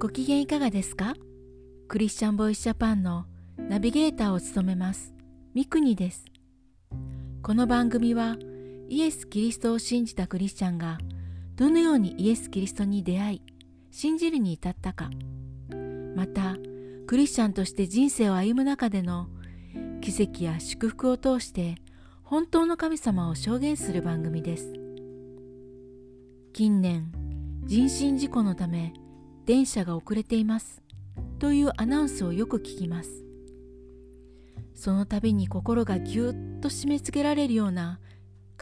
[0.00, 1.14] ご機嫌いかがですか？
[1.88, 5.12] クリスチャンボイスジャパンのナビゲーターを務めます。
[5.54, 6.24] ミクニです。
[7.42, 8.36] この番組は
[8.88, 10.98] イエス・キリストを信じたクリスチャンが
[11.56, 13.42] どのようにイエス・キリストに出会い
[13.90, 15.10] 信じるに至ったか。
[16.14, 16.56] また
[17.08, 19.26] クリスチャンとして人生を歩む中での
[20.00, 21.74] 奇跡や祝福を通して
[22.22, 24.72] 本当の神様を証言する番組です。
[26.52, 27.10] 近年
[27.64, 28.92] 人身事故のため
[29.48, 30.82] 電車が遅れています。
[31.38, 33.24] というアナウンスをよく聞きます。
[34.74, 37.98] その度に心がぎゅっと締め付けられるような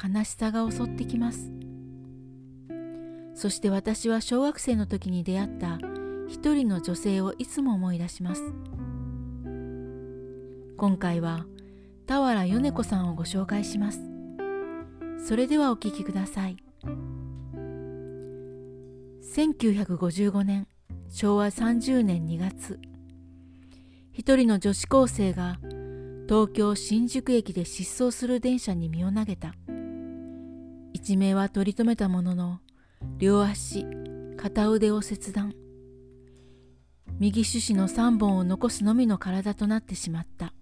[0.00, 1.50] 悲しさが襲ってきます。
[3.34, 5.80] そして私は小学生の時に出会った
[6.28, 8.44] 一人の女性をいつも思い出します。
[10.76, 11.46] 今回は
[12.06, 13.98] 俵米子さんをご紹介します。
[15.18, 16.56] それではお聞きください。
[19.34, 20.68] 1955年
[21.08, 22.80] 昭和30年2月。
[24.12, 25.58] 一人の女子高生が
[26.28, 29.54] 東京新宿駅で失踪する電車に身を投げた。
[30.92, 32.60] 一命は取り留めたものの
[33.18, 33.86] 両足
[34.36, 35.54] 片腕を切断。
[37.18, 40.52] 右手指の3本を残すのみの体となってしまった。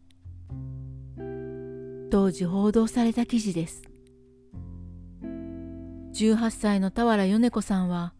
[2.11, 3.83] 当時報道された記事です。
[6.13, 8.13] 18歳の俵米子さんは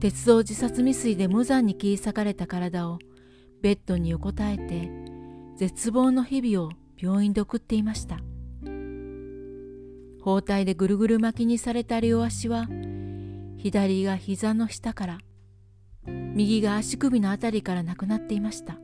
[0.00, 2.98] 鉄道自殺未遂で無残に切り裂かれた体を
[3.62, 4.90] ベッドに横たえて
[5.56, 8.18] 絶望の日々を病院で送っていました。
[10.22, 12.66] 包帯でぐるぐる巻きにされた両足は
[13.58, 15.18] 左が膝の下から
[16.06, 18.78] 右が足首のあたりからなくなっていました。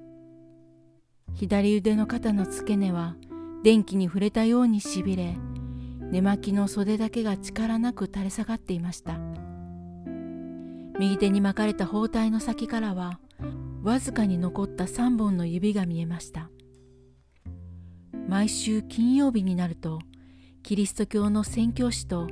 [1.35, 3.17] 左腕の肩の付け根は
[3.63, 5.37] 電気に触れたようにしびれ
[6.11, 9.19] 寝巻きの袖だけが力なく垂れ下がっていました。
[11.01, 13.21] 右手に巻かれた包帯の先からは
[13.83, 16.51] わずかに残った3本の指が見えました。
[18.29, 19.99] 毎週金曜日になると
[20.63, 22.29] キリスト教の宣教師と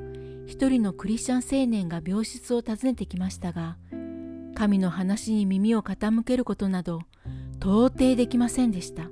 [0.47, 3.79] 一人のクリスチャン青年が病室を訪ねてきましたが
[4.55, 7.01] 神の話に耳を傾けることなど
[7.57, 9.09] 到底できませんでした。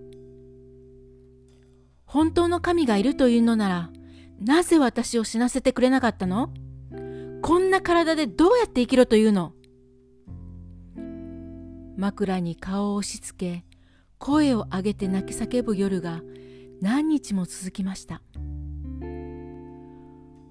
[2.05, 3.91] 本当の神がいるというのなら
[4.39, 6.53] なぜ私を死なせてくれなかったの？
[7.43, 9.53] こんな体でどうやって生きろというの？
[11.97, 13.65] 枕に顔を押し付け
[14.19, 16.23] 声を上げて泣き叫ぶ夜が
[16.81, 18.21] 何日も続きました。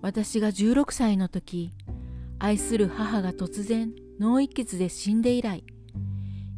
[0.01, 1.71] 私が16歳の時
[2.39, 5.63] 愛する母が突然脳一血で死んで以来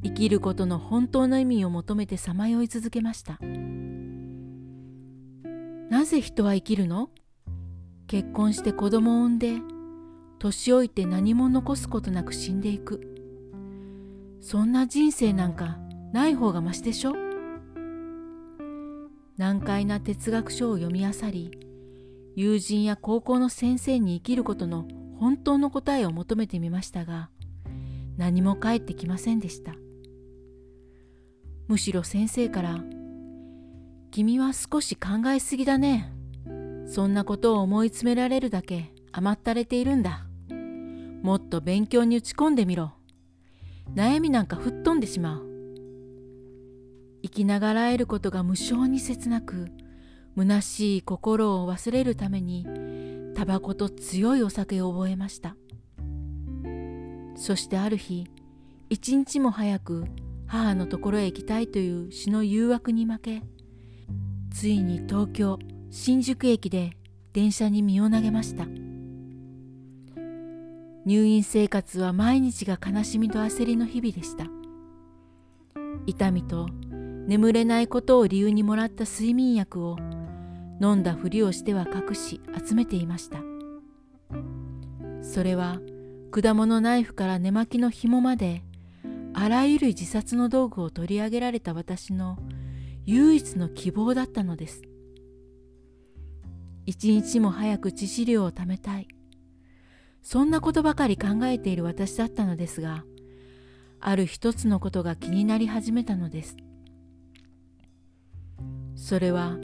[0.04, 3.40] 生きることの本当の意味を求めてさまよい続けました。
[5.90, 7.10] なぜ人は生きるの？
[8.08, 9.60] 結婚して子供を産んで
[10.40, 13.02] 年老いて何も残すことなく死んでいく
[14.40, 15.78] そんな人生なんか
[16.14, 17.14] ない方がましでしょ？
[19.38, 21.52] 難解な哲学書を読み漁り
[22.36, 24.88] 友人や高校の先生に生きることの
[25.20, 27.30] 本当の答えを求めてみましたが
[28.18, 29.74] 何も返ってきませんでした
[31.68, 32.84] むしろ先生から
[34.12, 36.12] 君は少し考えすぎだね。
[36.88, 40.27] そんなことを思い詰められるだけ甘ったれているんだ。
[41.22, 42.94] もっと勉強に打ち込んでみろ。
[43.96, 45.48] 悩みなんか吹っ飛んでしまう。
[47.24, 49.70] 生きながらえることが無性に切なく、
[50.38, 52.66] 虚しい心を忘れるために、
[53.36, 55.56] タバコと強いお酒を覚えました。
[57.36, 58.28] そしてある日、
[58.90, 60.06] 一日も早く
[60.48, 63.42] 母のところへ行きたいという詩の誘惑に負け、
[64.52, 65.60] ついに東京
[65.92, 66.98] 新宿駅で
[67.34, 68.66] 電車に身を投げました
[71.08, 74.44] 入院生活は毎日が悲しみと焦りの日々でした。
[76.06, 76.68] 痛みと
[77.28, 79.96] 眠れないことを理由にもらった睡眠薬を
[80.82, 83.40] 飲んだふりをしては隠し集めていました。
[85.22, 85.80] それは
[86.30, 88.64] 果物ナイフから寝巻きの紐まで
[89.34, 92.38] あらゆる自殺の道具を取り上げられた私の
[93.06, 94.82] 唯一の希望だったのです。
[96.86, 99.08] 一日も早く致死量をためたい。
[100.30, 103.06] そんなことばかり考えている私だったのですが
[104.02, 106.58] ある一つのことが気になり始めたのです。
[108.98, 109.58] それは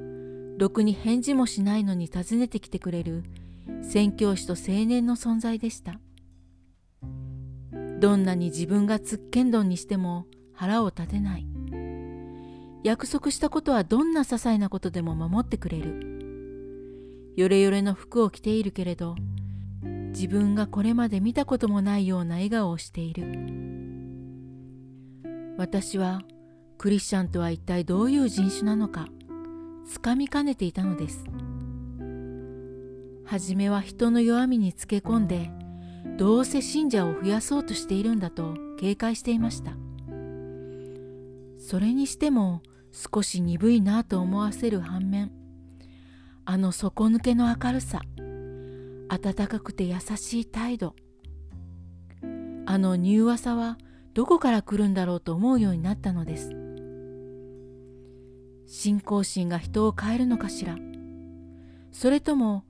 [0.58, 3.26] ろくに返事もしないのに訪ねてきてくれる
[3.82, 6.00] 宣教師と青年の存在でした。
[8.00, 11.46] どんなに自分がつっけんどんにしても腹を立てない。
[12.86, 17.34] 約束したことはどんな些細なことでも守ってくれる。
[17.36, 19.18] よれよれの服を着ているけれど、
[20.14, 23.74] 自分がこれまで見たこともないような笑顔をしている。
[25.58, 26.22] 私は
[26.80, 29.08] クリスチャンとは一体どういう人種なのか
[29.88, 31.26] つかみかねていたのです
[33.26, 35.52] 初めは人の弱みにつけ込んで
[36.18, 39.74] どうせ信者を増やそうとしているんだと警戒していました
[41.60, 42.62] それにしても
[42.92, 45.32] 少し鈍いなと思わせる反面
[46.46, 48.02] あの底抜けの明るさ
[49.10, 50.96] 温かくて優しい態度。
[52.66, 53.78] あの柔和さは
[54.14, 56.52] どこから来るんだろうと思うようになったのです。
[58.68, 60.78] 信仰心が人を変えるのかしら。
[61.92, 62.64] それとも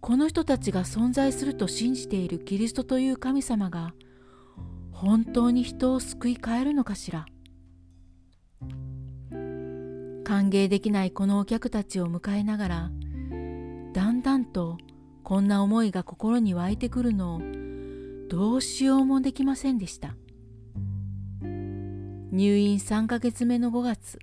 [0.00, 3.94] この人たちが存在すると信じているキリストという神様が
[4.92, 7.26] 本当に人を救い変えるのかしら。
[10.24, 12.90] 歓迎できないこのお客たちを迎えながら
[13.92, 14.78] だんだんと
[15.22, 17.40] こんな思いが心に湧いてくるのを
[18.28, 20.16] どうしようもできませんでした。
[22.32, 24.18] 入院3ヶ月目の5月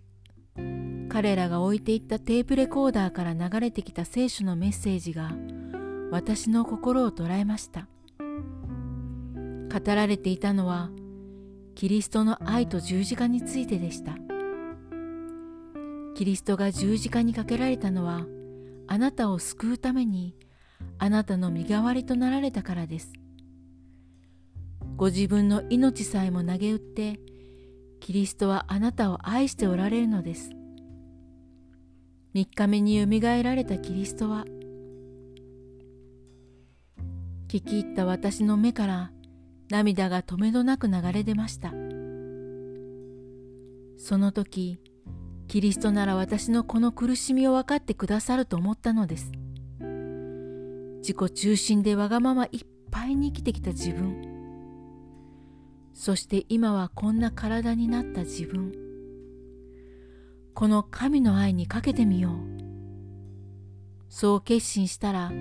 [1.10, 5.36] 彼らが置いていったテープレコーダーから流れてきた聖書のメッセージが
[6.10, 7.88] 私の心を捉えました。
[8.18, 10.90] 語られていたのは
[11.76, 14.18] キリストの愛と十字架についてでした。
[16.16, 18.26] キリストが十字架にかけられたのは
[18.88, 20.34] あなたを救うために
[21.00, 23.14] あなたの身代わりとなられたからです。
[24.96, 27.20] ご自分の命さえも投げ打って
[28.00, 30.50] キリストはあなたを愛しておられるのです。
[32.34, 34.46] 3日目によみがえられたキリストは
[37.48, 39.12] 聞き入った私の目から
[39.70, 41.74] 涙が止めどなく流れ出ました。
[43.98, 44.80] その時
[45.48, 49.32] キリストなら私のこの苦しみを分かってくださると思ったのです。
[51.08, 54.28] 自己中心でわがままいっぱいに生きてきた自分。
[55.94, 58.74] そして今はこんな体になった自分。
[60.54, 62.34] この神の愛にかけてみよう。
[64.10, 65.32] そう決心したら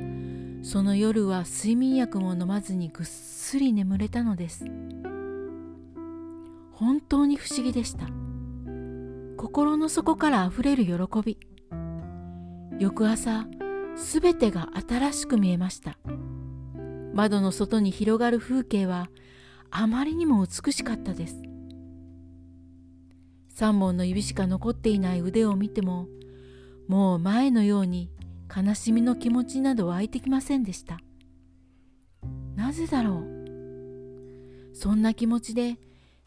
[0.62, 4.66] その夜は睡眠薬も飲まずにぐっすり眠れたのです。
[6.70, 8.06] 本当に不思議でした。
[9.36, 10.92] 心の底からあふれる喜
[11.24, 11.40] び。
[12.78, 13.48] 翌朝
[13.96, 15.98] すべてが新しく見えました。
[17.14, 19.08] 窓の外に広がる風景は
[19.70, 21.42] あまりにも美しかったです。
[23.56, 26.08] 3本の指しか残っていない腕を見ても
[26.88, 28.10] もう前のように
[28.54, 31.00] 悲しみの気持ちなど湧いてきませんでした。
[32.54, 34.70] なぜだろう？
[34.74, 35.78] そんな気持ちで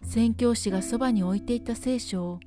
[0.02, 2.40] 宣教師がそばに置いていた聖書を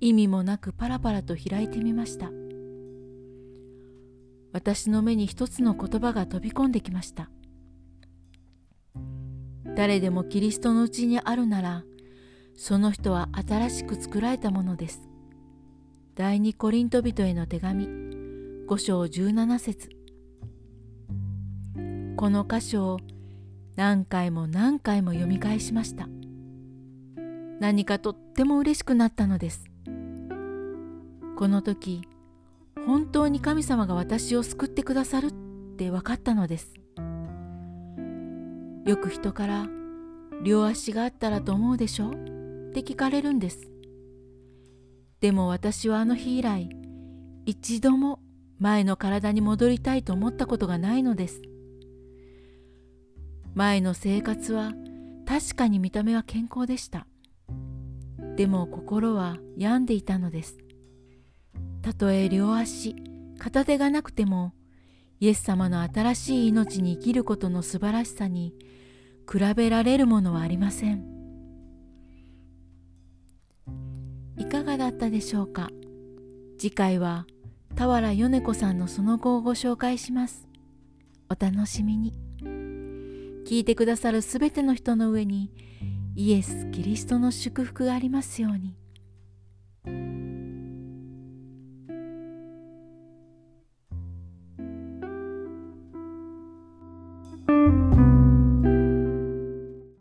[0.00, 2.30] 意味もなくパラパラと開いてみました。
[4.52, 7.30] 私の目に一つの言葉が飛び込んできました。
[9.76, 11.84] 誰でもキリストのうちにあるなら
[12.56, 15.08] その人は新しく作られたものです。
[16.14, 19.88] 第二コリント人への手紙5章17節。
[22.16, 22.98] この箇所を
[23.76, 26.08] 何回も何回も読み返しました。
[27.60, 29.64] 何かとっても嬉しくなったのです。
[31.36, 32.02] この時
[32.86, 35.32] 本当に神様が私を救ってくださるっ
[35.76, 36.74] て分かったのです。
[38.86, 39.66] よく人から
[40.42, 42.08] 両足があったらと思うでしょ？
[42.08, 42.12] っ
[42.72, 43.70] て聞かれるんです。
[45.20, 46.70] でも私はあの日以来
[47.44, 48.20] 一度も
[48.58, 51.42] 前の体に戻りたいと思ったことがないのです。
[53.54, 54.72] 前の生活は
[55.26, 57.06] 確かに見た目は健康でした。
[58.36, 60.56] でも心は病んでいたのです。
[61.82, 62.94] たとえ両足
[63.38, 64.52] 片手がなくても
[65.18, 68.54] イエス様の新しい命に生きることの素晴らしさに
[69.30, 71.04] 比べられるものはありません。
[74.36, 75.68] いかがだったでしょうか？
[76.58, 77.26] 次回は
[77.76, 80.48] 俵米子さんのその後をご紹介します。
[81.28, 82.12] お楽しみに。
[83.46, 85.50] 聞いてくださるすべての人の上に
[86.14, 88.74] イエス・キリストの祝福がありますように。